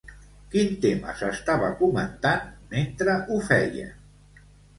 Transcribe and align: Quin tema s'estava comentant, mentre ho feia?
Quin 0.53 0.71
tema 0.85 1.13
s'estava 1.19 1.69
comentant, 1.81 2.49
mentre 2.73 3.19
ho 3.29 3.39
feia? 3.53 3.93